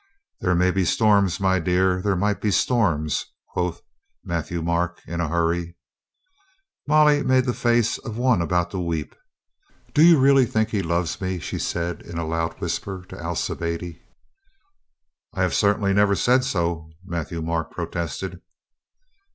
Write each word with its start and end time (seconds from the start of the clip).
"There 0.39 0.55
may 0.55 0.71
be 0.71 0.83
storms, 0.83 1.39
my 1.39 1.59
dear, 1.59 2.01
there 2.01 2.15
might 2.15 2.41
be 2.41 2.49
storms," 2.49 3.23
quoth 3.53 3.83
Matthieu 4.25 4.63
Marc 4.63 4.99
in 5.05 5.21
a 5.21 5.27
hurry. 5.27 5.77
Molly 6.87 7.21
made 7.21 7.45
the 7.45 7.53
face 7.53 7.99
of 7.99 8.17
one 8.17 8.41
about 8.41 8.71
to 8.71 8.79
weep. 8.79 9.13
"Do 9.93 10.01
262 10.01 10.11
COLONEL 10.11 10.33
GREATHEART 10.33 10.39
you 10.39 10.51
think 10.51 10.69
he 10.69 10.77
really 10.79 10.97
loves 10.97 11.21
me?" 11.53 11.59
said 11.59 12.03
she 12.03 12.09
in 12.11 12.17
a 12.17 12.25
loud 12.25 12.59
whisper 12.59 13.05
to 13.09 13.15
Alcibiade. 13.15 14.01
"I 15.35 15.43
have 15.43 15.53
certainly 15.53 15.93
never 15.93 16.15
said 16.15 16.43
so," 16.45 16.89
Matthieu 17.05 17.43
Marc 17.43 17.69
protested. 17.69 18.41